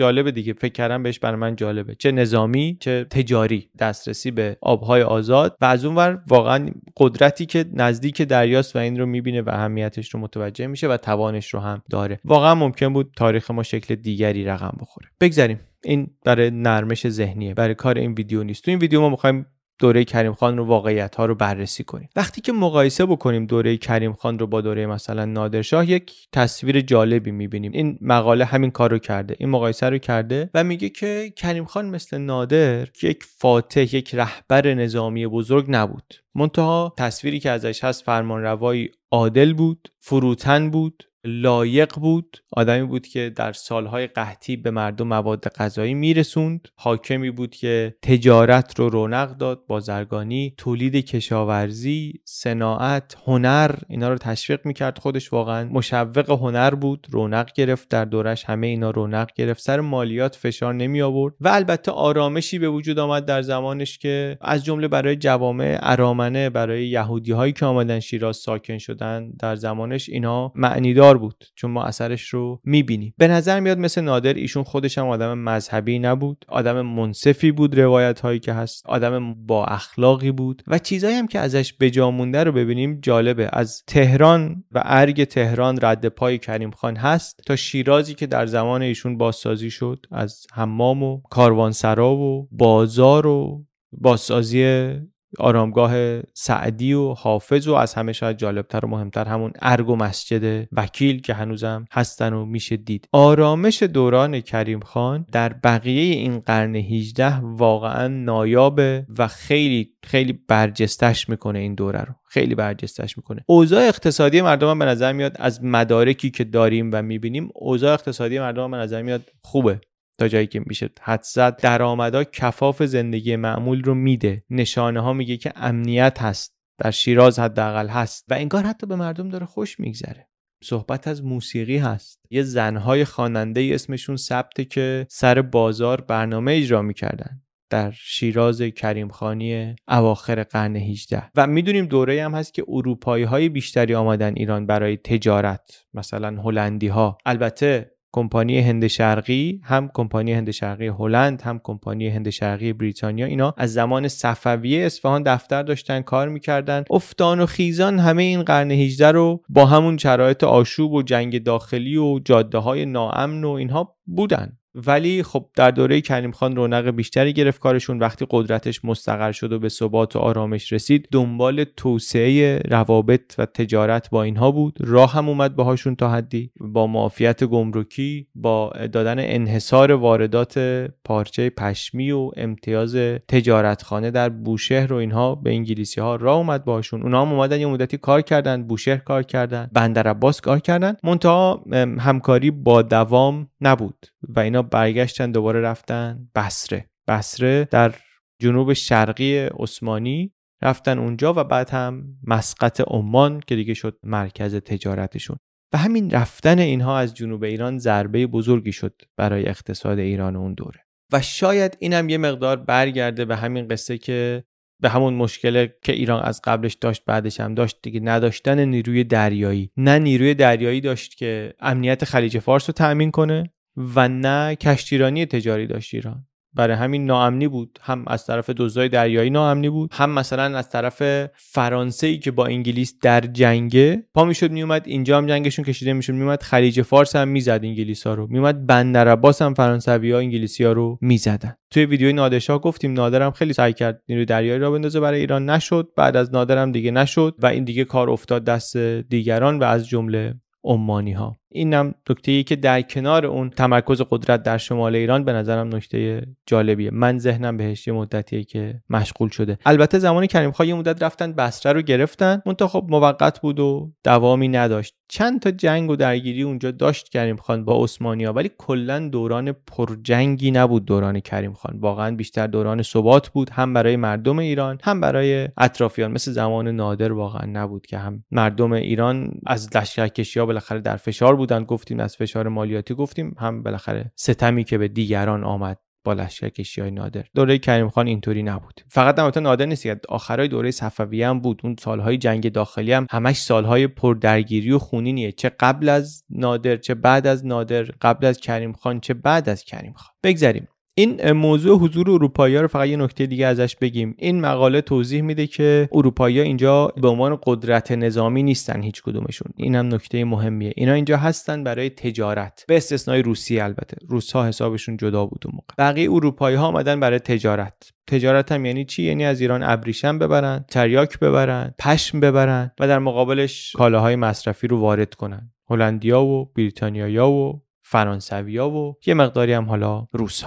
جالبه 0.00 0.30
دیگه. 0.30 0.52
فکر 0.52 0.72
کردم 0.72 1.02
بهش 1.02 1.18
برای 1.18 1.36
من 1.36 1.56
جالبه. 1.56 1.94
چه 1.94 2.12
نظامی 2.12 2.76
چه 2.80 3.04
تجاری 3.04 3.68
دسترسی 3.78 4.30
به 4.30 4.56
آبهای 4.60 5.02
آزاد. 5.02 5.56
و 5.60 5.64
از 5.64 5.84
اونور 5.84 6.22
واقعا 6.28 6.70
قدرتی 6.96 7.46
که 7.46 7.64
نزدیک 7.72 8.22
دریاست 8.22 8.76
و 8.76 8.78
این 8.78 8.98
رو 8.98 9.06
می‌بینه 9.06 9.42
و 9.42 9.48
اهمیتش 9.48 10.08
رو 10.08 10.20
متوجه 10.20 10.66
میشه 10.66 10.88
و 10.88 10.96
توانش 10.96 11.54
رو 11.54 11.60
هم 11.60 11.82
داره. 11.90 12.20
واقعا 12.24 12.54
ممکن 12.54 12.92
بود 12.92 13.12
تاریخ 13.16 13.50
ما 13.50 13.62
شکل 13.62 13.94
دیگری 13.94 14.44
رقم 14.44 14.76
بخوره. 14.80 15.08
بگذاریم. 15.20 15.60
این 15.84 16.10
برای 16.24 16.50
نرمش 16.50 17.08
ذهنیه. 17.08 17.54
برای 17.54 17.74
کار 17.74 17.98
این 17.98 18.12
ویدیو 18.12 18.42
نیست. 18.42 18.64
تو 18.64 18.70
این 18.70 18.80
ویدیو 18.80 19.00
ما 19.00 19.08
می‌خوایم 19.08 19.46
دوره 19.80 20.04
کریم 20.04 20.32
خان 20.32 20.56
رو 20.56 20.64
واقعیت 20.64 21.16
ها 21.16 21.26
رو 21.26 21.34
بررسی 21.34 21.84
کنیم. 21.84 22.08
وقتی 22.16 22.40
که 22.40 22.52
مقایسه 22.52 23.06
بکنیم 23.06 23.46
دوره 23.46 23.76
کریم 23.76 24.12
خان 24.12 24.38
رو 24.38 24.46
با 24.46 24.60
دوره 24.60 24.86
مثلا 24.86 25.24
نادرشاه 25.24 25.90
یک 25.90 26.12
تصویر 26.32 26.80
جالبی 26.80 27.30
می‌بینیم. 27.30 27.72
این 27.72 27.98
مقاله 28.00 28.44
همین 28.44 28.70
کار 28.70 28.90
رو 28.90 28.98
کرده 28.98 29.36
این 29.38 29.48
مقایسه 29.48 29.88
رو 29.88 29.98
کرده 29.98 30.50
و 30.54 30.64
میگه 30.64 30.88
که 30.88 31.32
کریم 31.36 31.64
خان 31.64 31.86
مثل 31.86 32.18
نادر 32.18 32.88
یک 33.02 33.24
فاتح 33.24 33.80
یک 33.80 34.14
رهبر 34.14 34.74
نظامی 34.74 35.26
بزرگ 35.26 35.66
نبود. 35.68 36.14
منتها 36.34 36.94
تصویری 36.98 37.40
که 37.40 37.50
ازش 37.50 37.84
هست 37.84 38.04
فرمانروایی 38.04 38.90
عادل 39.10 39.52
بود 39.52 39.88
فروتن 40.00 40.70
بود 40.70 41.09
لایق 41.24 41.94
بود 41.94 42.36
آدمی 42.52 42.86
بود 42.86 43.06
که 43.06 43.32
در 43.36 43.52
سالهای 43.52 44.06
قحطی 44.06 44.56
به 44.56 44.70
مردم 44.70 45.06
مواد 45.06 45.48
غذایی 45.48 45.94
میرسوند. 45.94 46.68
حاکمی 46.74 47.30
بود 47.30 47.54
که 47.54 47.94
تجارت 48.02 48.78
رو 48.78 48.88
رونق 48.88 49.36
داد 49.36 49.66
بازرگانی 49.66 50.54
تولید 50.56 50.96
کشاورزی 50.96 52.20
صناعت 52.24 53.16
هنر 53.26 53.70
اینا 53.88 54.08
رو 54.08 54.18
تشویق 54.18 54.66
می‌کرد 54.66 54.98
خودش 54.98 55.32
واقعا. 55.32 55.68
مشوق 55.72 56.30
هنر 56.30 56.74
بود 56.74 57.06
رونق 57.10 57.52
گرفت 57.52 57.88
در 57.88 58.04
دورش 58.04 58.44
همه 58.44 58.66
اینا 58.66 58.90
رونق 58.90 59.30
گرفت. 59.34 59.62
سر 59.62 59.80
مالیات 59.80 60.36
فشار 60.36 60.74
نمی 60.74 61.02
آورد 61.02 61.34
و 61.40 61.48
البته 61.48 61.92
آرامشی 61.92 62.58
به 62.58 62.68
وجود 62.68 62.98
آمد 62.98 63.24
در 63.24 63.42
زمانش 63.42 63.98
که 63.98 64.38
از 64.40 64.64
جمله 64.64 64.88
برای 64.88 65.16
جوامع 65.16 65.78
ارامنه 65.82 66.50
برای 66.50 66.88
یهودی 66.88 67.32
هایی 67.32 67.52
که 67.52 67.66
آمدن 67.66 68.00
شیراز 68.00 68.36
ساکن 68.36 68.78
شدن 68.78 69.30
در 69.30 69.56
زمانش 69.56 70.08
اینا 70.08 70.52
معنیدار 70.54 71.09
بود 71.16 71.44
چون 71.54 71.70
ما 71.70 71.84
اثرش 71.84 72.28
رو 72.28 72.60
می‌بینیم. 72.64 73.14
به 73.18 73.28
نظر 73.28 73.60
میاد 73.60 73.78
مثل 73.78 74.00
نادر 74.00 74.34
ایشون 74.34 74.62
خودش 74.62 74.98
هم 74.98 75.06
آدم 75.06 75.38
مذهبی 75.38 75.98
نبود 75.98 76.44
آدم 76.48 76.80
منصفی 76.80 77.52
بود 77.52 77.78
روایت 77.78 78.20
هایی 78.20 78.38
که 78.38 78.52
هست 78.52 78.86
آدم 78.86 79.34
با 79.34 79.64
اخلاقی 79.64 80.30
بود 80.30 80.62
و 80.66 80.78
چیزایی 80.78 81.16
هم 81.16 81.26
که 81.26 81.38
ازش 81.38 81.74
بجا 81.80 82.10
مونده 82.10 82.44
رو 82.44 82.52
ببینیم 82.52 82.98
جالبه. 83.02 83.48
از 83.52 83.82
تهران 83.86 84.64
و 84.72 84.82
ارگ 84.84 85.24
تهران 85.24 85.78
رد 85.82 86.06
پای 86.06 86.38
کریم 86.38 86.70
خان 86.70 86.96
هست 86.96 87.40
تا 87.46 87.56
شیرازی 87.56 88.14
که 88.14 88.26
در 88.26 88.46
زمان 88.46 88.82
ایشون 88.82 89.18
بازسازی 89.18 89.70
شد 89.70 90.06
از 90.10 90.46
حمام 90.52 91.02
و 91.02 91.20
کاروانسرا 91.30 92.14
و 92.14 92.48
بازار 92.50 93.26
و 93.26 93.64
بازسازی 93.92 94.90
آرامگاه 95.38 96.20
سعدی 96.34 96.92
و 96.92 97.12
حافظ 97.12 97.68
و 97.68 97.74
از 97.74 97.94
همه 97.94 98.12
شاید 98.12 98.36
جالبتر 98.36 98.84
و 98.84 98.88
مهمتر 98.88 99.24
همون 99.24 99.52
ارگ 99.62 99.88
و 99.88 99.96
مسجد 99.96 100.68
وکیل 100.72 101.20
که 101.20 101.34
هنوزم 101.34 101.84
هستن 101.92 102.32
و 102.32 102.44
میشه 102.44 102.76
دید. 102.76 103.08
آرامش 103.12 103.82
دوران 103.82 104.40
کریم 104.40 104.80
خان 104.80 105.26
در 105.32 105.52
بقیه 105.52 106.14
این 106.14 106.38
قرن 106.38 106.76
18 106.76 107.36
واقعا 107.36 108.08
نایابه 108.08 109.06
و 109.18 109.28
خیلی 109.28 109.88
خیلی 110.04 110.32
برجستش 110.48 111.28
می‌کنه 111.28 111.58
این 111.58 111.74
دوره 111.74 112.00
رو. 112.00 112.14
خیلی 112.28 112.54
برجستش 112.54 113.16
می‌کنه. 113.16 113.44
اوضاع 113.46 113.82
اقتصادی 113.88 114.40
مردم 114.40 114.70
هم 114.70 114.78
به 114.78 114.84
نظر 114.84 115.12
میاد 115.12 115.36
از 115.38 115.64
مدارکی 115.64 116.30
که 116.30 116.44
داریم 116.44 116.90
و 116.92 117.02
می‌بینیم 117.02 117.48
اوضاع 117.54 117.92
اقتصادی 117.92 118.38
مردم 118.38 118.64
هم 118.64 118.70
به 118.70 118.76
نظر 118.76 119.02
میاد 119.02 119.22
خوبه. 119.42 119.80
تا 120.20 120.28
جایی 120.28 120.46
که 120.46 120.62
میشه 120.66 120.90
حد 121.00 121.22
زد. 121.22 121.60
درآمدا 121.60 122.24
کفاف 122.24 122.82
زندگی 122.82 123.36
معمول 123.36 123.82
رو 123.82 123.94
میده. 123.94 124.44
نشانه 124.50 125.00
ها 125.00 125.12
میگه 125.12 125.36
که 125.36 125.52
امنیت 125.56 126.22
هست. 126.22 126.54
در 126.78 126.90
شیراز 126.90 127.38
حداقل 127.38 127.88
هست. 127.88 128.24
و 128.28 128.34
انگار 128.34 128.64
حتی 128.64 128.86
به 128.86 128.96
مردم 128.96 129.28
داره 129.28 129.46
خوش 129.46 129.80
میگذره. 129.80 130.28
صحبت 130.64 131.08
از 131.08 131.24
موسیقی 131.24 131.76
هست. 131.76 132.18
یه 132.30 132.42
زنهای 132.42 133.04
خواننده 133.04 133.70
اسمشون 133.72 134.16
ثبته 134.16 134.64
که 134.64 135.06
سر 135.10 135.42
بازار 135.42 136.00
برنامه 136.00 136.52
اجرا 136.52 136.82
می‌کردن. 136.82 137.42
در 137.70 137.90
شیراز 137.90 138.62
کریمخانی 138.62 139.76
اواخر 139.88 140.42
قرن 140.42 140.76
18 140.76 141.30
و 141.36 141.46
می‌دونیم 141.46 141.86
دوره 141.86 142.24
هم 142.24 142.34
هست 142.34 142.54
که 142.54 142.64
اروپایی 142.68 143.24
های 143.24 143.48
بیشتری 143.48 143.94
آمدن 143.94 144.32
ایران 144.36 144.66
برای 144.66 144.96
تجارت. 144.96 145.84
مثلا 145.94 146.42
هلندی 146.42 146.88
ها 146.88 147.18
البته 147.26 147.99
کمپانی 148.12 148.58
هند 148.58 148.86
شرقی 148.86 149.60
هم 149.64 149.90
کمپانی 149.94 150.32
هند 150.32 150.50
شرقی 150.50 150.86
هلند 150.86 151.42
هم 151.42 151.60
کمپانی 151.64 152.08
هند 152.08 152.30
شرقی 152.30 152.72
بریتانیا 152.72 153.26
اینا 153.26 153.54
از 153.56 153.72
زمان 153.72 154.08
صفویه 154.08 154.86
اصفهان 154.86 155.22
دفتر 155.22 155.62
داشتن 155.62 156.00
کار 156.02 156.28
می‌کردن. 156.28 156.84
افتان 156.90 157.40
و 157.40 157.46
خیزان 157.46 157.98
همه 157.98 158.22
این 158.22 158.42
قرن 158.42 158.70
18 158.70 159.10
رو 159.12 159.42
با 159.48 159.66
همون 159.66 159.96
شرایط 159.96 160.44
آشوب 160.44 160.92
و 160.92 161.02
جنگ 161.02 161.42
داخلی 161.42 161.96
و 161.96 162.18
جاده 162.18 162.58
های 162.58 162.86
ناامن 162.86 163.44
و 163.44 163.50
اینها 163.50 163.96
بودن. 164.06 164.59
ولی 164.74 165.22
خب 165.22 165.46
در 165.56 165.70
دوره 165.70 166.00
کریم 166.00 166.32
خان 166.32 166.56
رونق 166.56 166.90
بیشتری 166.90 167.32
گرفت 167.32 167.60
کارشون. 167.60 167.98
وقتی 167.98 168.26
قدرتش 168.30 168.84
مستقر 168.84 169.32
شد 169.32 169.52
و 169.52 169.58
به 169.58 169.68
ثبات 169.68 170.16
و 170.16 170.18
آرامش 170.18 170.72
رسید 170.72 171.08
دنبال 171.12 171.64
توسعه 171.64 172.58
روابط 172.70 173.34
و 173.38 173.46
تجارت 173.46 174.10
با 174.10 174.22
اینها 174.22 174.50
بود. 174.50 174.78
راه 174.80 175.12
هم 175.12 175.28
اومد 175.28 175.56
باهاشون 175.56 175.96
تا 175.96 176.10
حدی. 176.10 176.50
با 176.60 176.86
معافیت 176.86 177.44
گمرکی 177.44 178.26
با 178.34 178.72
دادن 178.92 179.16
انحصار 179.18 179.92
واردات 179.92 180.58
پارچه 181.04 181.50
پشمی 181.50 182.10
و 182.10 182.30
امتیاز 182.36 182.96
تجارتخانه 183.28 184.10
در 184.10 184.28
بوشهر 184.28 184.92
و 184.92 184.96
اینها 184.96 185.34
به 185.34 185.50
انگلیسی 185.50 186.00
ها 186.00 186.16
راه 186.16 186.36
اومد 186.36 186.64
باهاشون. 186.64 187.02
اونها 187.02 187.22
هم 187.22 187.32
اومدن 187.32 187.60
یه 187.60 187.66
مدتی 187.66 187.98
کار 187.98 188.22
کردن 188.22 188.62
بوشهر 188.62 188.96
کار 188.96 189.22
کردن 189.22 189.70
بندر 189.72 190.08
عباس 190.08 190.40
کار 190.40 190.58
کردن. 190.58 190.96
منتها 191.04 191.64
همکاری 191.98 192.50
با 192.50 192.82
دوام 192.82 193.48
نبود 193.60 194.06
و 194.28 194.40
اینا 194.40 194.59
برگشتن 194.62 195.32
دوباره 195.32 195.60
رفتن. 195.60 196.28
بسره 196.34 196.90
بسره 197.08 197.68
در 197.70 197.94
جنوب 198.42 198.72
شرقی 198.72 199.38
عثمانی 199.38 200.32
رفتن 200.62 200.98
اونجا 200.98 201.34
و 201.36 201.44
بعد 201.44 201.70
هم 201.70 202.04
مسقط 202.26 202.80
عمان 202.86 203.40
که 203.46 203.56
دیگه 203.56 203.74
شد 203.74 203.98
مرکز 204.02 204.54
تجارتشون. 204.54 205.36
و 205.72 205.78
همین 205.78 206.10
رفتن 206.10 206.58
اینها 206.58 206.98
از 206.98 207.14
جنوب 207.14 207.44
ایران 207.44 207.78
ضربه 207.78 208.26
بزرگی 208.26 208.72
شد 208.72 209.02
برای 209.16 209.48
اقتصاد 209.48 209.98
ایران 209.98 210.36
اون 210.36 210.54
دوره. 210.54 210.80
و 211.12 211.20
شاید 211.20 211.76
اینم 211.80 212.08
یه 212.08 212.18
مقدار 212.18 212.56
برگرده 212.56 213.24
به 213.24 213.36
همین 213.36 213.68
قصه 213.68 213.98
که 213.98 214.44
به 214.82 214.88
همون 214.88 215.14
مشکل 215.14 215.66
که 215.82 215.92
ایران 215.92 216.22
از 216.22 216.40
قبلش 216.44 216.74
داشت 216.74 217.04
بعدش 217.04 217.40
هم 217.40 217.54
داشت 217.54 217.78
دیگه 217.82 218.00
نداشتن 218.00 218.64
نیروی 218.64 219.04
دریایی. 219.04 219.70
نه 219.76 219.98
نیروی 219.98 220.34
دریایی 220.34 220.80
داشت 220.80 221.16
که 221.16 221.54
امنیت 221.60 222.04
خلیج 222.04 222.38
فارس 222.38 222.68
رو 222.68 222.72
تأمین 222.72 223.10
کنه 223.10 223.52
و 223.76 224.08
نه 224.08 224.54
کشتیرانی 224.54 225.26
تجاری 225.26 225.66
داشت 225.66 225.94
ایران. 225.94 226.26
برای 226.54 226.76
همین 226.76 227.06
ناامنی 227.06 227.48
بود. 227.48 227.78
هم 227.82 228.04
از 228.06 228.26
طرف 228.26 228.50
دزدای 228.50 228.88
دریایی 228.88 229.30
ناامنی 229.30 229.68
بود 229.68 229.90
هم 229.92 230.10
مثلا 230.10 230.58
از 230.58 230.70
طرف 230.70 231.26
فرانسه 231.34 232.06
ای 232.06 232.18
که 232.18 232.30
با 232.30 232.46
انگلیس 232.46 232.94
در 233.02 233.20
جنگه. 233.20 234.04
پا 234.14 234.24
می‌شد 234.24 234.50
میومد 234.50 234.82
اینجا 234.86 235.18
هم 235.18 235.26
جنگشون 235.26 235.64
کشیده 235.64 235.92
می‌شد 235.92 236.12
میومد 236.12 236.42
خلیج 236.42 236.82
فارس 236.82 237.16
هم 237.16 237.28
می‌زد 237.28 237.60
انگلیس 237.62 238.06
ها 238.06 238.14
رو. 238.14 238.26
میومد 238.30 238.66
بندر 238.66 239.08
عباس 239.08 239.42
هم 239.42 239.54
فرانسوی 239.54 240.12
ها 240.12 240.18
انگلیسی 240.18 240.64
ها 240.64 240.72
رو 240.72 240.98
می‌زدن. 241.00 241.54
توی 241.70 241.84
ویدیوی 241.84 242.12
نادرشاه 242.12 242.60
گفتیم 242.60 242.92
نادرم 242.92 243.30
خیلی 243.30 243.52
سعی 243.52 243.72
کرد 243.72 244.02
نیروی 244.08 244.24
دریایی 244.24 244.60
را 244.60 244.70
بندازه 244.70 245.00
برای 245.00 245.20
ایران. 245.20 245.50
نشد. 245.50 245.88
بعد 245.96 246.16
از 246.16 246.32
نادرم 246.32 246.72
دیگه 246.72 246.90
نشد 246.90 247.34
و 247.38 247.46
این 247.46 247.64
دیگه 247.64 247.84
کار 247.84 248.10
افتاد 248.10 248.44
دست 248.44 248.76
دیگران 248.76 249.58
و 249.58 249.64
از 249.64 249.88
جمله 249.88 250.34
عمانی 250.64 251.12
ها 251.12 251.39
اینم 251.52 251.94
نکته 252.10 252.32
ای 252.32 252.42
که 252.42 252.56
در 252.56 252.82
کنار 252.82 253.26
اون 253.26 253.50
تمرکز 253.50 254.02
قدرت 254.10 254.42
در 254.42 254.58
شمال 254.58 254.96
ایران 254.96 255.24
به 255.24 255.32
نظرم 255.32 255.74
نکته 255.76 256.26
جالبیه. 256.46 256.90
من 256.90 257.18
ذهنم 257.18 257.56
بهش 257.56 257.86
یه 257.86 257.92
مدتیه 257.92 258.44
که 258.44 258.82
مشغول 258.90 259.28
شده. 259.28 259.58
البته 259.66 259.98
زمان 259.98 260.26
کریم 260.26 260.50
خان 260.50 260.72
مدت 260.72 261.02
رفتن 261.02 261.32
بسره 261.32 261.72
رو 261.72 261.82
گرفتن 261.82 262.42
منتها 262.46 262.68
خب 262.68 262.86
موقت 262.88 263.40
بود 263.40 263.60
و 263.60 263.92
دوامی 264.04 264.48
نداشت. 264.48 264.94
چند 265.08 265.40
تا 265.40 265.50
جنگ 265.50 265.90
و 265.90 265.96
درگیری 265.96 266.42
اونجا 266.42 266.70
داشت 266.70 267.08
کریم 267.08 267.36
خان 267.36 267.64
با 267.64 267.84
عثمانیا 267.84 268.32
ولی 268.32 268.50
کلا 268.58 269.08
دوران 269.08 269.52
پرجنگی 269.52 270.50
نبود 270.50 270.84
دوران 270.84 271.20
کریم 271.20 271.52
خان. 271.52 271.78
واقعا 271.80 272.16
بیشتر 272.16 272.46
دوران 272.46 272.82
ثبات 272.82 273.28
بود 273.28 273.50
هم 273.50 273.74
برای 273.74 273.96
مردم 273.96 274.38
ایران 274.38 274.78
هم 274.82 275.00
برای 275.00 275.48
اطرافیان. 275.58 276.12
مثل 276.12 276.32
زمان 276.32 276.68
نادر 276.68 277.12
واقعا 277.12 277.50
نبود 277.52 277.86
که 277.86 277.98
هم 277.98 278.24
مردم 278.30 278.72
ایران 278.72 279.32
از 279.46 279.76
لشکرکشی 279.76 280.40
ها 280.40 280.46
بالاخره 280.46 280.80
در 280.80 280.96
فشار 280.96 281.36
بودن 281.40 281.64
گفتیم 281.64 282.00
از 282.00 282.16
فشار 282.16 282.48
مالیاتی 282.48 282.94
گفتیم 282.94 283.34
هم 283.38 283.62
بالاخره 283.62 284.12
ستمی 284.16 284.64
که 284.64 284.78
به 284.78 284.88
دیگران 284.88 285.44
آمد 285.44 285.78
با 286.04 286.12
لشکرکشی 286.12 286.80
های 286.80 286.90
نادر. 286.90 287.24
دوره 287.34 287.58
کریم 287.58 287.88
خان 287.88 288.06
اینطوری 288.06 288.42
نبود. 288.42 288.80
فقط 288.88 289.18
البته 289.18 289.40
نادر 289.40 289.66
نیست 289.66 290.06
آخرای 290.08 290.48
دوره 290.48 290.70
صفویه 290.70 291.28
هم 291.28 291.40
بود. 291.40 291.60
اون 291.64 291.76
سالهای 291.78 292.18
جنگ 292.18 292.52
داخلی 292.52 292.92
هم 292.92 293.06
همش 293.10 293.42
سالهای 293.42 293.86
پردرگیری 293.86 294.72
و 294.72 294.78
خونینیه. 294.78 295.32
چه 295.32 295.48
قبل 295.48 295.88
از 295.88 296.24
نادر 296.30 296.76
چه 296.76 296.94
بعد 296.94 297.26
از 297.26 297.46
نادر 297.46 297.82
قبل 297.82 298.26
از 298.26 298.38
کریم 298.38 298.72
خان 298.72 299.00
چه 299.00 299.14
بعد 299.14 299.48
از 299.48 299.64
کریم 299.64 299.92
خان. 299.92 300.14
بگذریم. 300.22 300.68
این 301.00 301.32
موضوع 301.32 301.78
حضور 301.78 302.10
اروپایی 302.10 302.56
رو 302.56 302.68
فقط 302.68 302.88
یه 302.88 302.96
نکته 302.96 303.26
دیگه 303.26 303.46
ازش 303.46 303.76
بگیم. 303.76 304.14
این 304.18 304.40
مقاله 304.40 304.80
توضیح 304.80 305.22
میده 305.22 305.46
که 305.46 305.88
اروپایی 305.92 306.40
اینجا 306.40 306.86
به 306.86 307.08
عنوان 307.08 307.38
قدرت 307.46 307.92
نظامی 307.92 308.42
نیستن 308.42 308.82
هیچ 308.82 309.02
کدومشون. 309.02 309.52
این 309.56 309.74
هم 309.76 309.94
نکته 309.94 310.24
مهمیه. 310.24 310.72
اینا 310.76 310.92
اینجا 310.92 311.16
هستن 311.16 311.64
برای 311.64 311.90
تجارت. 311.90 312.64
به 312.68 312.76
استثنای 312.76 313.22
روسیه 313.22 313.64
البته. 313.64 313.96
روس 314.08 314.32
ها 314.32 314.46
حسابشون 314.46 314.96
جدا 314.96 315.26
بود 315.26 315.42
اون 315.44 315.54
موقع. 315.54 315.74
بقیه 315.78 316.10
اروپایی 316.12 316.56
ها 316.56 316.66
آمدن 316.66 317.00
برای 317.00 317.18
تجارت. 317.18 317.92
تجارت 318.06 318.52
هم 318.52 318.64
یعنی 318.64 318.84
چی؟ 318.84 319.02
یعنی 319.02 319.24
از 319.24 319.40
ایران 319.40 319.62
ابریشم 319.62 320.18
ببرن 320.18 320.64
تریاک 320.68 321.18
ببرن 321.18 321.74
پشم 321.78 322.20
ببرن 322.20 322.70
و 322.80 322.88
در 322.88 322.98
مقابلش 322.98 323.72
کالاهای 323.76 324.16
مصرفی 324.16 324.66
رو 324.66 324.80
وارد 324.80 325.14
کنن. 325.14 325.52
هلندیا 325.70 326.22
و 326.22 326.52
بریتانیایا 326.56 327.30
و 327.30 327.62
فرانسویا 327.82 328.70
و 328.70 328.96
یه 329.06 329.14
مقداری 329.14 329.52
هم 329.52 329.64
حالا 329.64 330.06
روس 330.12 330.42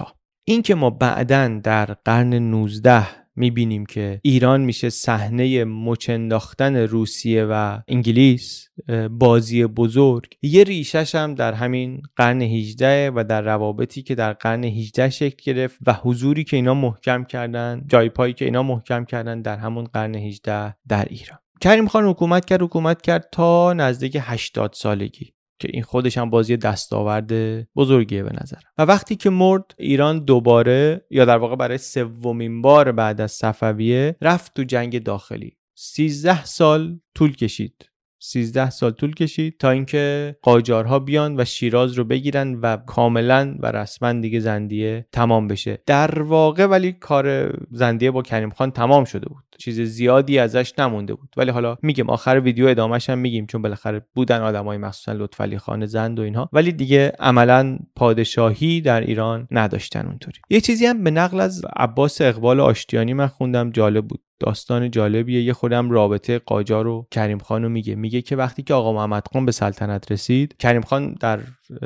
ها 0.48 0.52
این 0.52 0.62
که 0.62 0.74
ما 0.74 0.90
بعدا 0.90 1.60
در 1.64 1.84
قرن 1.84 2.34
19 2.34 3.06
می‌بینیم 3.36 3.86
که 3.86 4.20
ایران 4.22 4.60
میشه 4.60 4.90
صحنه 4.90 5.64
مچنداختن 5.64 6.76
روسیه 6.76 7.44
و 7.44 7.78
انگلیس 7.88 8.68
بازی 9.10 9.66
بزرگ. 9.66 10.36
یه 10.42 10.64
ریشش 10.64 11.14
هم 11.14 11.34
در 11.34 11.52
همین 11.52 12.02
قرن 12.16 12.42
18 12.42 13.10
و 13.14 13.24
در 13.28 13.42
روابطی 13.42 14.02
که 14.02 14.14
در 14.14 14.32
قرن 14.32 14.64
18 14.64 15.10
شکل 15.10 15.52
گرفت 15.52 15.78
و 15.86 15.92
حضوری 15.92 16.44
که 16.44 16.56
اینا 16.56 16.74
محکم 16.74 17.24
کردن 17.24 17.84
جای 17.86 18.08
پایی 18.08 18.32
که 18.32 18.44
اینا 18.44 18.62
محکم 18.62 19.04
کردن 19.04 19.42
در 19.42 19.56
همون 19.56 19.84
قرن 19.84 20.14
18 20.14 20.74
در 20.88 21.04
ایران. 21.10 21.38
کریم 21.60 21.88
خان 21.88 22.04
حکومت 22.04 22.44
کرد 22.44 22.62
حکومت 22.62 23.02
کرد 23.02 23.28
تا 23.32 23.72
نزدیک 23.72 24.18
80 24.20 24.72
سالگی. 24.72 25.34
که 25.58 25.68
این 25.72 25.82
خودش 25.82 26.18
هم 26.18 26.30
بازی 26.30 26.56
دستاورد 26.56 27.32
بزرگیه 27.74 28.22
به 28.22 28.30
نظر 28.42 28.60
و 28.78 28.82
وقتی 28.82 29.16
که 29.16 29.30
مرد 29.30 29.74
ایران 29.78 30.24
دوباره 30.24 31.06
یا 31.10 31.24
در 31.24 31.36
واقع 31.36 31.56
برای 31.56 31.78
سومین 31.78 32.62
بار 32.62 32.92
بعد 32.92 33.20
از 33.20 33.32
صفویه 33.32 34.16
رفت 34.20 34.54
تو 34.54 34.62
جنگ 34.62 35.02
داخلی. 35.02 35.56
13 35.74 36.44
سال 36.44 37.00
طول 37.14 37.36
کشید. 37.36 37.90
13 38.26 38.70
سال 38.70 38.90
طول 38.90 39.14
کشید 39.14 39.58
تا 39.58 39.70
اینکه 39.70 40.36
قاجارها 40.42 40.98
بیان 40.98 41.40
و 41.40 41.44
شیراز 41.44 41.92
رو 41.92 42.04
بگیرن 42.04 42.54
و 42.54 42.76
کاملا 42.76 43.56
و 43.60 43.66
رسما 43.66 44.12
دیگه 44.12 44.40
زندیه 44.40 45.06
تمام 45.12 45.48
بشه. 45.48 45.78
در 45.86 46.22
واقع 46.22 46.66
ولی 46.66 46.92
کار 46.92 47.54
زندیه 47.70 48.10
با 48.10 48.22
کریم 48.22 48.50
خان 48.50 48.70
تمام 48.70 49.04
شده 49.04 49.28
بود. 49.28 49.44
چیز 49.58 49.80
زیادی 49.80 50.38
ازش 50.38 50.72
نمونده 50.78 51.14
بود. 51.14 51.28
ولی 51.36 51.50
حالا 51.50 51.76
میگم 51.82 52.10
آخر 52.10 52.40
ویدیو 52.44 52.66
ادامهش 52.66 53.10
هم 53.10 53.18
میگیم 53.18 53.46
چون 53.46 53.62
بالاخره 53.62 54.06
بودن 54.14 54.40
آدمای 54.40 54.78
مخصوصا 54.78 55.12
لطفعلی 55.12 55.58
خان 55.58 55.86
زند 55.86 56.18
و 56.18 56.22
اینها. 56.22 56.48
ولی 56.52 56.72
دیگه 56.72 57.12
عملا 57.18 57.78
پادشاهی 57.96 58.80
در 58.80 59.00
ایران 59.00 59.48
نداشتن 59.50 60.06
اونطوری. 60.06 60.40
یه 60.50 60.60
چیزی 60.60 60.86
هم 60.86 61.04
به 61.04 61.10
نقل 61.10 61.40
از 61.40 61.64
عباس 61.76 62.20
اقبال 62.20 62.60
آشتیانی 62.60 63.14
من 63.14 63.26
خوندم 63.26 63.70
جالب 63.70 64.06
بود. 64.06 64.20
داستان 64.40 64.90
جالبیه. 64.90 65.42
یه 65.42 65.52
خودم 65.52 65.90
رابطه 65.90 66.38
قاجار 66.38 66.86
و 66.86 67.06
کریم 67.10 67.38
خان 67.38 67.62
رو 67.62 67.68
میگه. 67.68 67.94
میگه 67.94 68.22
که 68.22 68.36
وقتی 68.36 68.62
که 68.62 68.74
آقا 68.74 68.92
محمد 68.92 69.28
خان 69.32 69.46
به 69.46 69.52
سلطنت 69.52 70.12
رسید 70.12 70.56
کریم 70.58 70.82
خان 70.82 71.14
در 71.20 71.40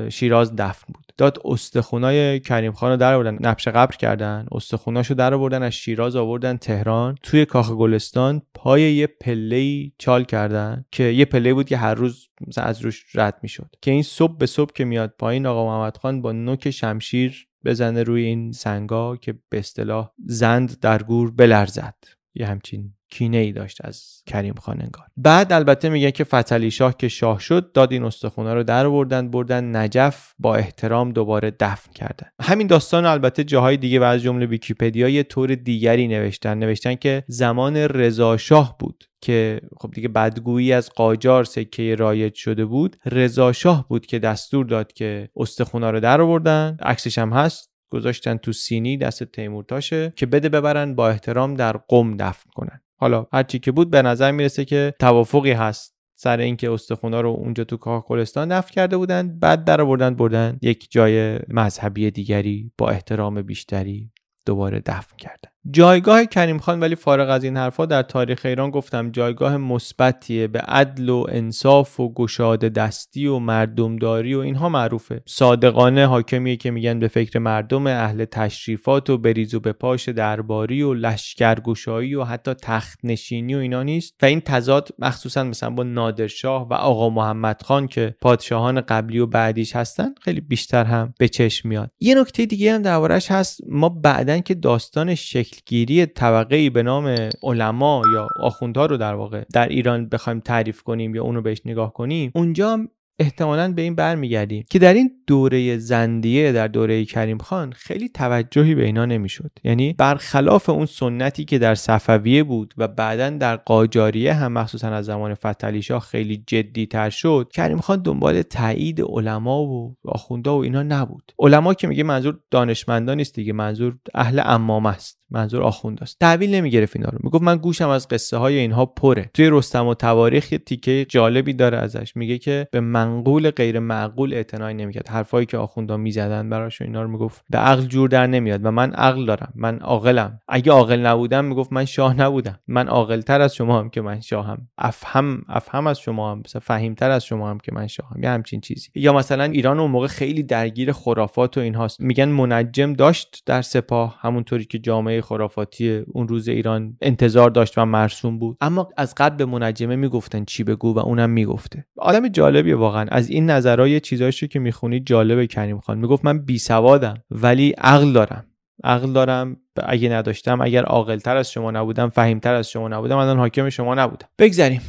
شیراز 0.08 0.56
دفن 0.56 0.92
بود. 0.94 1.04
داد 1.16 1.38
استخونای 1.44 2.40
کریم 2.40 2.72
خان 2.72 2.90
رو 2.90 2.96
در 2.96 3.14
آوردن. 3.14 3.38
نبش 3.40 3.68
قبر 3.68 3.96
کردن. 3.96 4.46
استخوناشو 4.52 5.14
در 5.14 5.34
آوردن 5.34 5.62
از 5.62 5.72
شیراز 5.72 6.16
آوردن 6.16 6.56
تهران. 6.56 7.14
توی 7.22 7.44
کاخ 7.44 7.72
گلستان 7.72 8.42
پای 8.54 8.92
یه 8.92 9.06
پله 9.06 9.90
چال 9.98 10.24
کردن 10.24 10.84
که 10.92 11.04
یه 11.04 11.24
پله 11.24 11.54
بود 11.54 11.66
که 11.66 11.76
هر 11.76 11.94
روز 11.94 12.28
مثلا 12.46 12.64
از 12.64 12.80
روش 12.80 13.04
رد 13.14 13.38
می‌شد. 13.42 13.70
که 13.82 13.90
این 13.90 14.02
صبح 14.02 14.36
به 14.36 14.46
صبح 14.46 14.72
که 14.72 14.84
میاد 14.84 15.14
پایین 15.18 15.46
آقا 15.46 15.66
محمد 15.66 15.96
خان 15.96 16.22
با 16.22 16.32
نوک 16.32 16.70
شمشیر 16.70 17.48
بزنه 17.64 18.02
روی 18.02 18.24
این 18.24 18.52
سنگا 18.52 19.16
که 19.16 19.34
به 19.48 19.58
اصطلاح 19.58 20.10
زند 20.26 20.80
در 20.80 21.02
گور 21.02 21.30
بلرزد. 21.30 21.94
یه 22.38 22.46
همچین 22.46 22.92
کینه 23.10 23.36
ای 23.36 23.52
داشت 23.52 23.84
از 23.84 24.22
کریم 24.26 24.54
خان 24.54 24.80
انگار. 24.80 25.04
بعد 25.16 25.52
البته 25.52 25.88
میگه 25.88 26.10
که 26.10 26.24
فتلی 26.24 26.70
شاه 26.70 26.96
که 26.96 27.08
شاه 27.08 27.40
شد 27.40 27.72
داد 27.72 27.92
این 27.92 28.04
استخونا 28.04 28.54
رو 28.54 28.62
در 28.62 28.88
بردن 28.88 29.30
بردن 29.30 29.76
نجف 29.76 30.32
با 30.38 30.56
احترام 30.56 31.12
دوباره 31.12 31.50
دفن 31.60 31.92
کردن. 31.92 32.26
همین 32.42 32.66
داستان 32.66 33.06
البته 33.06 33.44
جاهای 33.44 33.76
دیگه 33.76 34.00
و 34.00 34.02
از 34.02 34.22
جمله 34.22 34.46
ویکیپدیا 34.46 35.08
یه 35.08 35.22
طور 35.22 35.54
دیگری 35.54 36.08
نوشتن. 36.08 36.58
نوشتن 36.58 36.94
که 36.94 37.24
زمان 37.28 37.76
رضا 37.76 38.36
شاه 38.36 38.76
بود 38.78 39.04
که 39.20 39.60
خب 39.76 39.90
دیگه 39.90 40.08
بدگویی 40.08 40.72
از 40.72 40.90
قاجار 40.90 41.44
سکه 41.44 41.94
رایج 41.94 42.34
شده 42.34 42.64
بود. 42.64 42.96
رضا 43.06 43.52
شاه 43.52 43.88
بود 43.88 44.06
که 44.06 44.18
دستور 44.18 44.66
داد 44.66 44.92
که 44.92 45.28
استخونا 45.36 45.90
رو 45.90 46.00
در 46.00 46.20
آوردن. 46.20 46.76
عکسش 46.82 47.18
هم 47.18 47.32
هست. 47.32 47.67
گذاشتن 47.90 48.36
تو 48.36 48.52
سینی 48.52 48.96
دست 48.96 49.24
تیمورتاشه 49.24 50.12
که 50.16 50.26
بده 50.26 50.48
ببرن 50.48 50.94
با 50.94 51.08
احترام 51.08 51.54
در 51.54 51.76
قم 51.76 52.16
دفن 52.16 52.50
کنن. 52.54 52.80
حالا 52.96 53.26
هرچی 53.32 53.58
که 53.58 53.72
بود 53.72 53.90
به 53.90 54.02
نظر 54.02 54.30
می‌رسه 54.30 54.64
که 54.64 54.94
توافقی 54.98 55.52
هست 55.52 55.98
سر 56.14 56.38
اینکه 56.38 56.70
استخونا 56.70 57.20
رو 57.20 57.28
اونجا 57.28 57.64
تو 57.64 57.76
کاخلستان 57.76 58.58
دفن 58.58 58.74
کرده 58.74 58.96
بودن 58.96 59.38
بعد 59.38 59.64
در 59.64 59.84
بردن 59.84 60.14
بردن 60.14 60.58
یک 60.62 60.90
جای 60.90 61.38
مذهبی 61.48 62.10
دیگری 62.10 62.72
با 62.78 62.90
احترام 62.90 63.42
بیشتری 63.42 64.10
دوباره 64.46 64.82
دفن 64.86 65.16
کردن. 65.16 65.50
جایگاه 65.70 66.24
کریم 66.24 66.58
خان 66.58 66.80
ولی 66.80 66.94
فارغ 66.94 67.30
از 67.30 67.44
این 67.44 67.56
حرفا 67.56 67.86
در 67.86 68.02
تاریخ 68.02 68.40
ایران 68.44 68.70
گفتم 68.70 69.10
جایگاه 69.10 69.56
مثبتیه. 69.56 70.46
به 70.46 70.60
عدل 70.60 71.08
و 71.08 71.26
انصاف 71.28 72.00
و 72.00 72.12
گشاده 72.12 72.68
دستی 72.68 73.26
و 73.26 73.38
مردمداری 73.38 74.34
و 74.34 74.38
اینها 74.38 74.68
معروفه. 74.68 75.22
صادقانه 75.26 76.06
حاکمیه 76.06 76.56
که 76.56 76.70
میگن 76.70 76.98
به 76.98 77.08
فکر 77.08 77.38
مردم 77.38 77.86
اهل 77.86 78.24
تشریفات 78.24 79.10
و 79.10 79.18
بریز 79.18 79.54
و 79.54 79.60
به 79.60 79.72
پاش 79.72 80.08
درباری 80.08 80.82
و 80.82 80.94
لشکرگشایی 80.94 82.14
و 82.14 82.24
حتی 82.24 82.54
تخت 82.54 82.98
نشینی 83.04 83.54
و 83.54 83.58
اینا 83.58 83.82
نیست. 83.82 84.14
و 84.22 84.26
این 84.26 84.40
تضاد 84.40 84.88
مخصوصا 84.98 85.44
مثلا 85.44 85.70
با 85.70 85.82
نادرشاه 85.82 86.68
و 86.68 86.74
آقا 86.74 87.10
محمد 87.10 87.62
خان 87.62 87.86
که 87.86 88.14
پادشاهان 88.20 88.80
قبلی 88.80 89.18
و 89.18 89.26
بعدیش 89.26 89.76
هستن 89.76 90.14
خیلی 90.20 90.40
بیشتر 90.40 90.84
هم 90.84 91.14
به 91.18 91.28
چشم 91.28 91.68
میاد. 91.68 91.90
یه 92.00 92.14
نکته 92.14 92.46
دیگه 92.46 92.74
هم 92.74 92.82
دربارش 92.82 93.30
هست. 93.30 93.60
ما 93.68 93.88
بعدن 93.88 94.40
که 94.40 94.54
داستان 94.54 95.14
شکل 95.14 95.57
گیری 95.66 96.06
طبقه 96.06 96.70
به 96.70 96.82
نام 96.82 97.28
علما 97.42 98.02
یا 98.14 98.28
آخوندها 98.40 98.86
رو 98.86 98.96
در 98.96 99.14
واقع 99.14 99.44
در 99.52 99.68
ایران 99.68 100.08
بخوایم 100.08 100.40
تعریف 100.40 100.82
کنیم 100.82 101.14
یا 101.14 101.22
اونو 101.22 101.42
بهش 101.42 101.60
نگاه 101.64 101.92
کنیم 101.92 102.32
اونجا 102.34 102.78
احتمالا 103.20 103.72
به 103.72 103.82
این 103.82 103.94
برمیگردیم 103.94 104.64
که 104.70 104.78
در 104.78 104.94
این 104.94 105.10
دوره 105.26 105.78
زندیه 105.78 106.52
در 106.52 106.68
دوره 106.68 107.04
کریم 107.04 107.38
خان 107.38 107.72
خیلی 107.72 108.08
توجهی 108.08 108.74
به 108.74 108.84
اینا 108.84 109.04
نمی‌شد. 109.04 109.50
یعنی 109.64 109.92
برخلاف 109.92 110.68
اون 110.70 110.86
سنتی 110.86 111.44
که 111.44 111.58
در 111.58 111.74
صفویه 111.74 112.42
بود 112.42 112.74
و 112.76 112.88
بعدا 112.88 113.30
در 113.30 113.56
قاجاریه 113.56 114.34
هم 114.34 114.52
مخصوصا 114.52 114.88
از 114.88 115.04
زمان 115.04 115.34
فتلی 115.34 115.82
شاه 115.82 116.00
خیلی 116.00 116.44
جدی 116.46 116.86
تر 116.86 117.10
شد 117.10 117.50
کریم 117.54 117.78
خان 117.78 118.02
دنبال 118.02 118.42
تایید 118.42 119.00
علما 119.00 119.62
و 119.62 119.96
آخوندا 120.04 120.56
و 120.56 120.62
اینا 120.62 120.82
نبود. 120.82 121.32
علما 121.38 121.74
که 121.74 121.86
میگه 121.86 122.02
منظور 122.02 122.38
دانشمندان 122.50 123.16
نیست 123.16 123.34
دیگه 123.34 123.52
منظور 123.52 123.98
اهل 124.14 124.42
امامه 124.44 124.88
است. 124.88 125.17
منظور 125.30 125.62
آخوند 125.62 126.02
است 126.02 126.16
تحویل 126.20 126.54
نمی‌گرفت 126.54 126.96
اینا 126.96 127.08
رو. 127.08 127.18
می‌گفت 127.22 127.42
من 127.42 127.56
گوشم 127.56 127.88
از 127.88 128.08
قصه 128.08 128.36
های 128.36 128.58
اینها 128.58 128.86
پره. 128.86 129.30
توی 129.34 129.48
رستم 129.52 129.86
و 129.86 129.94
تواریخ 129.94 130.52
یه 130.52 130.58
تیکه 130.58 131.06
جالبی 131.08 131.52
داره 131.52 131.78
ازش. 131.78 132.16
میگه 132.16 132.38
که 132.38 132.68
به 132.70 132.80
منقول 132.80 133.50
غیر 133.50 133.78
معقول 133.78 134.34
اعتنایی 134.34 134.76
نمی‌کرد. 134.76 135.08
حرفایی 135.08 135.46
که 135.46 135.58
آخوندا 135.58 135.96
می‌زدن 135.96 136.50
براش 136.50 136.82
اینا 136.82 137.02
رو 137.02 137.08
می‌گفت. 137.08 137.44
به 137.50 137.58
عقل 137.58 137.82
جور 137.82 138.08
در 138.08 138.26
نمیاد 138.26 138.60
و 138.64 138.70
من 138.70 138.92
عقل 138.92 139.26
دارم. 139.26 139.52
من 139.54 139.78
عاقلم. 139.78 140.40
اگه 140.48 140.72
عاقل 140.72 141.00
نبودم 141.00 141.44
می‌گفت 141.44 141.72
من 141.72 141.84
شاه 141.84 142.14
نبودم. 142.20 142.58
من 142.68 142.88
عاقل 142.88 143.20
تر 143.20 143.40
از 143.40 143.54
شما 143.54 143.78
هم 143.78 143.90
که 143.90 144.00
من 144.00 144.20
شاهم. 144.20 144.68
افهم 144.78 145.42
افهم 145.48 145.86
از 145.86 146.00
شما 146.00 146.32
هم. 146.32 146.42
مثلا 146.44 146.60
فهیم 146.64 146.94
تر 146.94 147.10
از 147.10 147.24
شما 147.24 147.50
هم 147.50 147.58
که 147.58 147.72
من 147.74 147.86
شاهم. 147.86 148.22
یه 148.22 148.30
همچین 148.30 148.60
چیزی. 148.60 148.88
یا 148.94 149.12
مثلا 149.12 149.44
ایران 149.44 149.80
اون 149.80 149.90
موقع 149.90 150.06
خیلی 150.06 150.42
درگیر 150.42 150.92
خرافات 150.92 151.58
و 151.58 151.60
اینهاست. 151.60 152.00
میگن 152.00 152.28
منجم 152.28 152.92
داشت 152.92 153.42
در 153.46 153.62
سپاه. 153.62 154.18
همونطوری 154.20 154.64
که 154.64 154.78
جامعه 154.78 155.17
خرافاتی 155.20 156.02
اون 156.06 156.28
روز 156.28 156.48
ایران 156.48 156.96
انتظار 157.00 157.50
داشت 157.50 157.78
و 157.78 157.84
مرسوم 157.84 158.38
بود. 158.38 158.56
اما 158.60 158.88
از 158.96 159.14
قبل 159.16 159.36
به 159.36 159.44
منجمه 159.44 159.96
می‌گفتن 159.96 160.44
چی 160.44 160.64
بگو 160.64 160.94
و 160.94 160.98
اونم 160.98 161.30
می‌گفته. 161.30 161.86
آدم 161.98 162.28
جالبیه 162.28 162.76
واقعا. 162.76 163.06
از 163.10 163.30
این 163.30 163.50
نظرهای 163.50 164.00
چیزایشو 164.00 164.46
که 164.46 164.58
می‌خونی 164.58 165.00
جالبه 165.00 165.46
کریم 165.46 165.80
خان. 165.80 165.98
می‌گفت 165.98 166.24
من 166.24 166.38
بی 166.38 166.58
سوادم 166.58 167.22
ولی 167.30 167.70
عقل 167.70 168.12
دارم. 168.12 168.44
عقل 168.84 169.12
دارم 169.12 169.56
اگه 169.86 170.08
نداشتم 170.08 170.60
اگر 170.60 170.84
عاقلتر 170.84 171.36
از 171.36 171.52
شما 171.52 171.70
نبودم 171.70 172.08
فهیمتر 172.08 172.54
از 172.54 172.70
شما 172.70 172.88
نبودم 172.88 173.16
الان 173.16 173.38
حاکم 173.38 173.68
شما 173.68 173.94
نبودم. 173.94 174.28
بگذریم. 174.38 174.80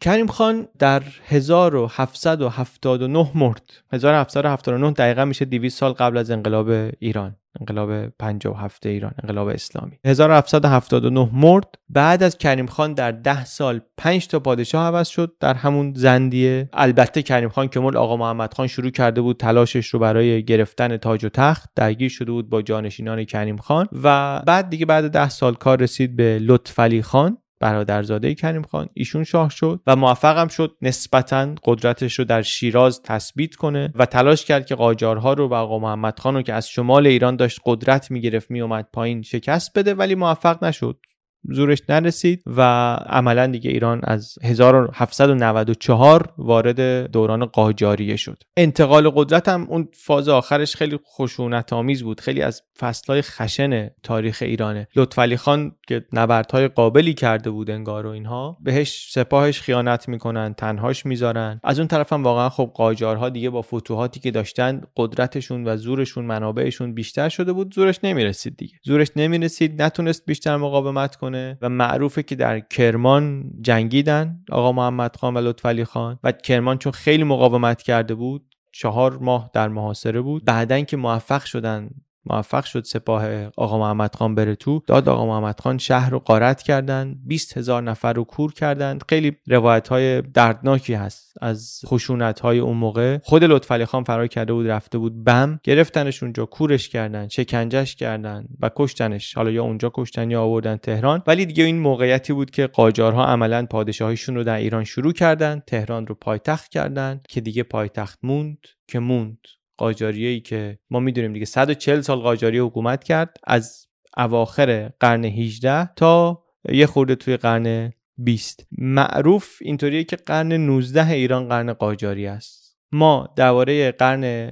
کریم 0.00 0.26
خان 0.26 0.68
در 0.78 1.02
1779 1.26 3.30
مرد. 3.34 3.62
1779 3.92 4.90
دقیقا 4.90 5.24
میشه 5.24 5.44
200 5.44 5.78
سال 5.78 5.92
قبل 5.92 6.18
از 6.18 6.30
انقلاب 6.30 6.68
ایران. 6.98 7.36
انقلاب 7.60 8.08
57 8.08 8.86
ایران 8.86 9.12
انقلاب 9.22 9.48
اسلامی. 9.48 9.98
1779 10.04 11.30
مرد. 11.32 11.74
بعد 11.88 12.22
از 12.22 12.38
کریم 12.38 12.66
خان 12.66 12.94
در 12.94 13.12
10 13.12 13.44
سال 13.44 13.80
5 13.96 14.28
تا 14.28 14.40
پادشاه 14.40 14.86
عوض 14.86 15.08
شد 15.08 15.36
در 15.40 15.54
همون 15.54 15.92
زندیه 15.96 16.68
البته 16.72 17.22
کریم 17.22 17.48
خان 17.48 17.68
که 17.68 17.80
مرد 17.80 17.96
آقا 17.96 18.16
محمد 18.16 18.54
خان 18.54 18.66
شروع 18.66 18.90
کرده 18.90 19.20
بود 19.20 19.36
تلاشش 19.36 19.86
رو 19.86 19.98
برای 19.98 20.44
گرفتن 20.44 20.96
تاج 20.96 21.24
و 21.24 21.28
تخت 21.28 21.70
درگیر 21.76 22.10
شده 22.10 22.32
بود 22.32 22.50
با 22.50 22.62
جانشینان 22.62 23.24
کریم 23.24 23.56
خان 23.56 23.88
و 24.02 24.40
بعد 24.46 24.70
دیگه 24.70 24.86
بعد 24.86 25.12
10 25.12 25.28
سال 25.28 25.54
کار 25.54 25.80
رسید 25.80 26.16
به 26.16 26.38
لطفعلی 26.38 27.02
خان. 27.02 27.38
برادرزاده 27.60 28.34
کریم 28.34 28.62
خان 28.62 28.88
ایشون 28.94 29.24
شاه 29.24 29.50
شد 29.50 29.80
و 29.86 29.96
موفقم 29.96 30.48
شد 30.48 30.76
نسبتا 30.82 31.54
قدرتش 31.64 32.18
رو 32.18 32.24
در 32.24 32.42
شیراز 32.42 33.02
تثبیت 33.02 33.54
کنه 33.54 33.92
و 33.94 34.06
تلاش 34.06 34.44
کرد 34.44 34.66
که 34.66 34.74
قاجارها 34.74 35.32
رو 35.32 35.48
و 35.48 35.54
آقا 35.54 35.78
محمد 35.78 36.18
خان 36.18 36.34
رو 36.34 36.42
که 36.42 36.54
از 36.54 36.68
شمال 36.68 37.06
ایران 37.06 37.36
داشت 37.36 37.60
قدرت 37.64 38.10
می‌گرفت 38.10 38.50
میومد 38.50 38.88
پایین 38.92 39.22
شکست 39.22 39.78
بده 39.78 39.94
ولی 39.94 40.14
موفق 40.14 40.64
نشد. 40.64 40.98
زورش 41.48 41.82
نرسید 41.88 42.42
و 42.46 42.60
عملا 43.06 43.46
دیگه 43.46 43.70
ایران 43.70 44.00
از 44.04 44.34
1794 44.42 46.34
وارد 46.38 47.10
دوران 47.10 47.44
قاجاریه 47.44 48.16
شد. 48.16 48.42
انتقال 48.56 49.10
قدرت 49.10 49.48
هم 49.48 49.66
اون 49.68 49.88
فاز 49.94 50.28
آخرش 50.28 50.76
خیلی 50.76 50.98
خشونت 51.16 51.72
آمیز 51.72 52.02
بود. 52.02 52.20
خیلی 52.20 52.42
از 52.42 52.62
فصلهای 52.78 53.22
خشن 53.22 53.90
تاریخ 54.02 54.38
ایرانه. 54.46 54.88
لطفعلی 54.96 55.36
خان 55.36 55.72
که 55.88 56.04
نبردهای 56.12 56.68
قابلی 56.68 57.14
کرده 57.14 57.50
بود 57.50 57.70
انگار 57.70 58.06
و 58.06 58.10
اینها 58.10 58.58
بهش 58.60 59.08
سپاهش 59.12 59.60
خیانت 59.60 60.08
می‌کنن 60.08 60.54
تنهاش 60.54 61.06
می‌ذارن. 61.06 61.60
از 61.64 61.78
اون 61.78 61.88
طرف 61.88 62.12
هم 62.12 62.24
واقعا 62.24 62.48
خب 62.48 62.70
قاجارها 62.74 63.28
دیگه 63.28 63.50
با 63.50 63.62
فتوحاتی 63.62 64.20
که 64.20 64.30
داشتن 64.30 64.80
قدرتشون 64.96 65.68
و 65.68 65.76
زورشون 65.76 66.24
منابعشون 66.24 66.94
بیشتر 66.94 67.28
شده 67.28 67.52
بود. 67.52 67.74
زورش 67.74 67.98
نمی‌رسید 68.04 68.56
دیگه. 68.56 68.74
زورش 68.84 69.08
نمی‌رسید 69.16 69.82
نتونست 69.82 70.26
بیشتر 70.26 70.56
مقاومت 70.56 71.16
کنه. 71.16 71.29
و 71.62 71.68
معروفه 71.68 72.22
که 72.22 72.34
در 72.34 72.60
کرمان 72.60 73.50
جنگیدن. 73.60 74.44
آقا 74.50 74.72
محمد 74.72 75.16
خان 75.16 75.34
و 75.36 75.40
لطفعلی 75.40 75.84
خان. 75.84 76.18
و 76.24 76.32
کرمان 76.32 76.78
چون 76.78 76.92
خیلی 76.92 77.24
مقاومت 77.24 77.82
کرده 77.82 78.14
بود 78.14 78.54
چهار 78.72 79.18
ماه 79.18 79.50
در 79.52 79.68
محاصره 79.68 80.20
بود. 80.20 80.44
بعدن 80.44 80.84
که 80.84 80.96
موفق 80.96 81.44
شدن 81.44 81.90
موفق 82.26 82.64
شد 82.64 82.84
سپاه 82.84 83.44
آقا 83.56 83.78
محمد 83.78 84.14
خان 84.14 84.34
بره 84.34 84.54
تو. 84.54 84.82
داد 84.86 85.08
آقا 85.08 85.26
محمد 85.26 85.60
خان 85.60 85.78
شهر 85.78 86.10
رو 86.10 86.18
قارت 86.18 86.62
کردن 86.62 87.16
20 87.26 87.58
هزار 87.58 87.82
نفر 87.82 88.12
رو 88.12 88.24
کور 88.24 88.52
کردند 88.52 89.04
خیلی 89.08 89.36
روایت 89.46 89.88
های 89.88 90.22
دردناکی 90.22 90.94
هست 90.94 91.30
از 91.40 91.80
خشونت 91.86 92.40
های 92.40 92.58
اون 92.58 92.76
موقع. 92.76 93.18
خود 93.22 93.44
لطفعلی 93.44 93.84
خان 93.84 94.04
فرار 94.04 94.26
کرده 94.26 94.52
بود 94.52 94.68
رفته 94.68 94.98
بود 94.98 95.24
بم. 95.24 95.60
گرفتنش 95.62 96.22
اونجا 96.22 96.46
کورش 96.46 96.88
کردن 96.88 97.28
شکنجش 97.28 97.96
کردن 97.96 98.44
و 98.60 98.70
کشتنش. 98.76 99.34
حالا 99.34 99.50
یا 99.50 99.62
اونجا 99.62 99.90
کشتن 99.94 100.30
یا 100.30 100.42
آوردن 100.42 100.76
تهران. 100.76 101.22
ولی 101.26 101.46
دیگه 101.46 101.64
این 101.64 101.78
موقعیتی 101.78 102.32
بود 102.32 102.50
که 102.50 102.66
قاجارها 102.66 103.24
عملا 103.24 103.66
پادشاهیشون 103.66 104.34
رو 104.34 104.44
در 104.44 104.56
ایران 104.56 104.84
شروع 104.84 105.12
کردن. 105.12 105.62
تهران 105.66 106.06
رو 106.06 106.14
پایتخت 106.14 106.68
کردن 106.68 107.20
که 107.28 107.40
دیگه 107.40 107.62
پایتخت 107.62 108.18
موند 108.22 108.58
که 108.88 108.98
موند. 108.98 109.38
قاجاریه 109.80 110.40
که 110.40 110.78
ما 110.90 111.00
می‌دونیم 111.00 111.32
دیگه 111.32 111.44
140 111.44 112.00
سال 112.00 112.18
قاجاریه 112.18 112.62
حکومت 112.62 113.04
کرد 113.04 113.36
از 113.44 113.86
اواخر 114.16 114.90
قرن 115.00 115.24
18 115.24 115.94
تا 115.96 116.42
یه 116.68 116.86
خورده 116.86 117.14
توی 117.14 117.36
قرن 117.36 117.92
20 118.18 118.66
معروف 118.78 119.58
اینطوریه 119.60 120.04
که 120.04 120.16
قرن 120.16 120.52
19 120.52 121.10
ایران 121.10 121.48
قرن 121.48 121.72
قاجاری 121.72 122.26
است. 122.26 122.76
ما 122.92 123.34
درباره 123.36 123.92
قرن 123.92 124.50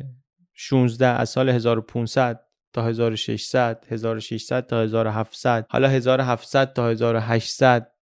16 0.54 1.06
از 1.06 1.30
سال 1.30 1.48
1500 1.48 2.40
تا 2.72 2.82
1600 2.82 3.84
1600 3.88 4.66
تا 4.66 4.80
1700 4.80 5.66
حالا 5.70 5.88
1700 5.88 6.72
تا 6.72 6.88
1800 6.88 7.92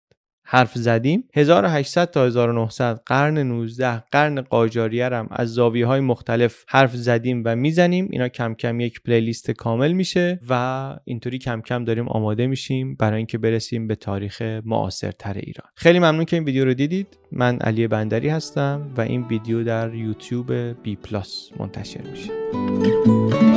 حرف 0.47 0.75
زدیم. 0.75 1.25
1800 1.35 2.11
تا 2.11 2.25
1900 2.27 3.01
قرن 3.07 3.39
19 3.39 4.03
قرن 4.11 4.41
قاجاریه 4.41 5.07
هم 5.07 5.29
از 5.31 5.55
زاویه 5.55 5.87
های 5.87 6.01
مختلف 6.01 6.65
حرف 6.69 6.97
زدیم 6.97 7.43
و 7.45 7.57
می‌زنیم. 7.57 8.09
اینا 8.11 8.29
کم 8.29 8.55
کم 8.55 8.81
یک 8.81 9.03
پلیلیست 9.03 9.51
کامل 9.51 9.93
میشه 9.93 10.41
و 10.49 10.97
اینطوری 11.05 11.39
کم 11.39 11.61
کم 11.61 11.85
داریم 11.85 12.09
آماده 12.09 12.47
میشیم 12.47 12.95
برای 12.95 13.17
اینکه 13.17 13.39
برسیم 13.39 13.87
به 13.87 13.95
تاریخ 13.95 14.43
معاصرتر 14.65 15.35
ایران. 15.35 15.69
خیلی 15.75 15.99
ممنون 15.99 16.25
که 16.25 16.37
این 16.37 16.45
ویدیو 16.45 16.65
رو 16.65 16.75
دیدید. 16.75 17.19
من 17.33 17.59
علی 17.59 17.87
بندری 17.89 18.29
هستم 18.29 18.91
و 18.97 19.01
این 19.01 19.23
ویدیو 19.23 19.65
در 19.65 19.95
یوتیوب 19.95 20.53
بی 20.83 20.97
پلاس 20.97 21.51
منتشر 21.59 22.01
میشه. 22.01 23.56